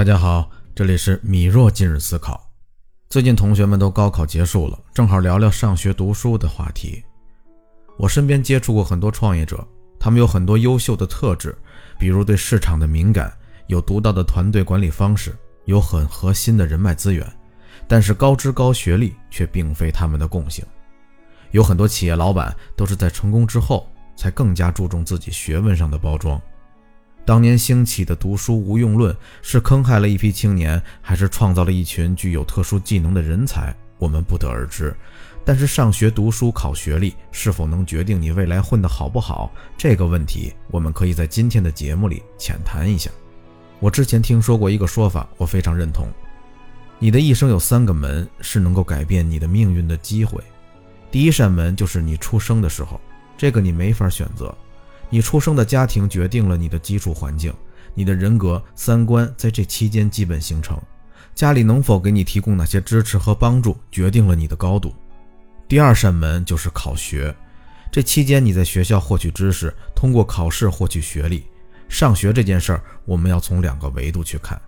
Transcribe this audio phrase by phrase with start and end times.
[0.00, 2.50] 大家好，这里是米若今日思考。
[3.10, 7.04] 最近同学们都高考结束了，正好聊聊上学读书的话题。
[7.98, 9.62] 我身边接触过很多创业者，
[9.98, 11.54] 他们有很多优秀的特质，
[11.98, 13.30] 比如对市场的敏感，
[13.66, 15.36] 有独到的团队管理方式，
[15.66, 17.30] 有很核心的人脉资源。
[17.86, 20.64] 但是高知高学历却并非他们的共性。
[21.50, 26.40] 有很多企业老板都是在成功之后，才更加注重自己学问上的包装。
[27.24, 34.94] 当年兴起的读书无用论是坑害了一批青年，还是创造了一群具有特殊技能的人才，我们不得而知。
[35.44, 43.10] 但是上学读书考学历是否能决定你未来混得好不好，这个问题我们可以在今天的节目里浅谈一下。
[43.78, 46.08] 我之前听说过一个说法，我非常认同：
[46.98, 50.42] 你的一生有三个门是能够改变你的命运的机会。
[51.10, 53.00] 第一扇门就是你出生的时候，
[53.38, 54.54] 这个你没法选择。
[55.10, 57.52] 你出生的家庭决定了你的基础环境，
[57.94, 60.80] 你的人格、三观在这期间基本形成。
[61.34, 64.94] 家里能否给你提供哪些支持和帮助，决定了你的高度。
[65.68, 67.34] 第二扇门就是考学，
[67.90, 71.44] 这期间你在学校获取知识，通过考试获取学历。
[71.88, 74.60] 上学这件事儿，我们要从两个维度去看。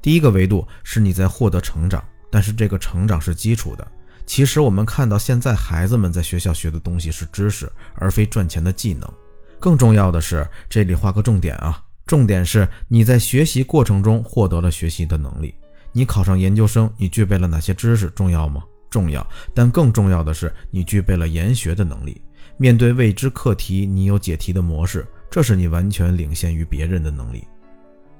[0.00, 3.86] 第一个维度是你在获得成长，但是这个成长是基础的。
[4.26, 9.12] 其实我们看到现在孩子们在学校学的东西是知识，而非赚钱的技能。
[9.60, 11.82] 更重要的是，这里画个重点啊！
[12.06, 15.54] 重点是你在学习过程中获得了学习的能力。
[15.92, 18.08] 你考上研究生，你具备了哪些知识？
[18.10, 18.62] 重要吗？
[18.88, 19.26] 重要。
[19.52, 22.20] 但更重要的是，你具备了研学的能力。
[22.56, 27.46] 面对未知课题，你有解题的模式，这是你完全领先于别人的能力。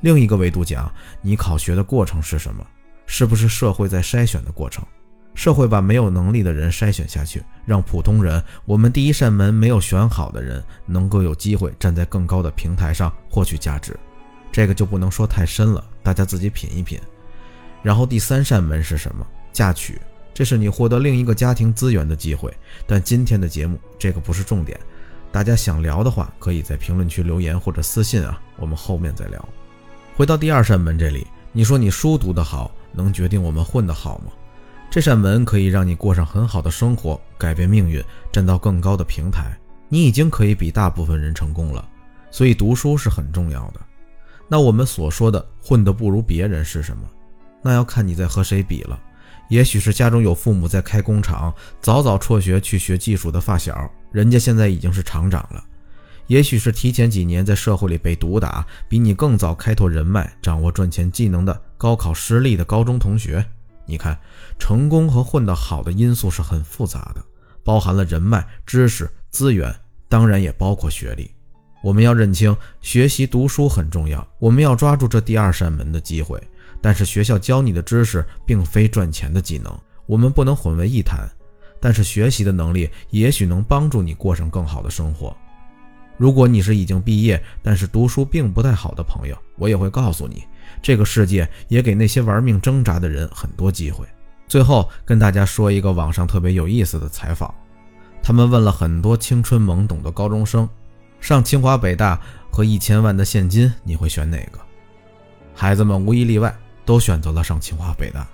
[0.00, 0.92] 另一个维度讲，
[1.22, 2.66] 你考学的过程是什么？
[3.06, 4.84] 是不是社会在筛选的过程？
[5.36, 13.94] 社会把没有能力的人筛选下去，让普通人，我们第一扇门没有选好的人，能够有机会站在更高的平台上获取价值。
[14.50, 16.98] 这个就不能说太深了，大家自己品一品。
[17.82, 19.26] 然后第三扇门是什么？
[19.52, 20.00] 嫁娶，
[20.32, 22.50] 这是你获得另一个家庭资源的机会。
[22.86, 24.80] 但今天的节目这个不是重点，
[25.30, 29.48] 大家想聊的话，可以在评论区留言或者私信啊，我们后面再聊。
[30.16, 34.32] 回到第二扇门这里，你说你书读得好，能决定我们混得好吗？
[34.90, 38.02] 这扇门可以让你过上很好的生活，改变命运，
[38.32, 39.56] 站到更高的平台。
[39.88, 41.86] 你已经可以比大部分人成功了，
[42.30, 43.80] 所以读书是很重要的。
[44.48, 47.02] 那我们所说的混得不如别人是什么？
[47.62, 48.98] 那要看你在和谁比了。
[49.48, 55.62] 也许是家中有父母在开工厂，早早辍学去学技术的发小，人家现在已经是厂长了；
[56.26, 63.44] 也许是提前几年在社会里被毒打，比你更早开拓人脉、掌握赚钱技能的高考失利的高中同学。
[63.86, 64.18] 你看，
[64.58, 67.24] 成功和混得好的因素是很复杂的，
[67.64, 69.74] 包含了人脉、知识、资源，
[70.08, 71.30] 当然也包括学历。
[71.82, 76.42] 我们要认清，学习读书很重要，我们要抓住这第二扇门的机会。
[76.82, 79.72] 但是学校教你的知识并非赚钱的技能，
[80.06, 81.28] 我们不能混为一谈。
[81.80, 85.36] 但是学习的能力也许能帮助你过上更好的生活。
[86.16, 90.44] 如果你是已经毕业，但是读书并不太好的朋友，我也会告诉你。
[90.82, 94.06] 这个世界也给那些玩命挣扎的人很多机会。
[94.48, 97.52] 最后跟大家说一个网上特别有意思的采访，
[98.22, 100.68] 他们问了很多青春懵懂的高中生，
[101.20, 104.58] 上清华北大和一千万的现金，你会选哪个？
[105.54, 108.26] 孩子们无一例外都选择了上清华北大。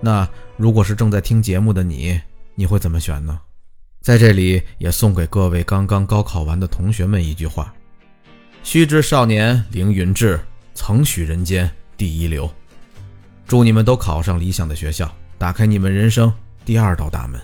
[0.00, 2.20] 那如果是正在听节目的你，
[2.54, 3.40] 你会怎么选呢？
[4.06, 7.74] 在这里也送给各位刚刚高考完的同学们一句话：
[8.62, 10.38] 须知少年凌云志。
[10.74, 12.48] 曾许人间第一流，
[13.48, 16.32] 祝你们都考上理想的学校，打开你们人生
[16.64, 17.40] 第二道大门。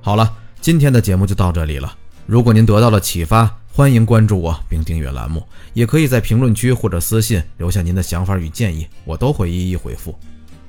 [0.00, 1.94] 好了，今天的节目就到这里了。
[2.24, 10.18] 如果您得到了启发，欢迎关注我并订阅栏目，也可以在评论区或者私信留下您的想法与建议，我都会一一回复。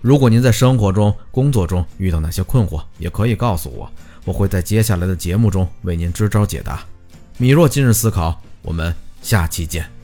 [0.01, 3.89] 如果您在生活中、工作中遇到哪些困惑，也可以告诉我，
[4.25, 6.83] 我会在接下来的节目中为您支招解答。
[7.37, 9.94] 米若今日思考，我们下期见。